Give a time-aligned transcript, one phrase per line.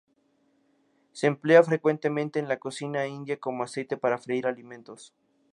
[1.11, 5.13] Se emplea frecuentemente en la cocina india como aceite para freír alimentos.